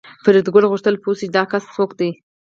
[0.23, 2.09] فریدګل غوښتل پوه شي چې دا کس څوک دی